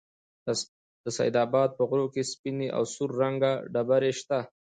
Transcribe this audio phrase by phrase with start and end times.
[1.03, 4.39] د سيدآباد په غرو كې سپينې او سور رنگه ډبرې شته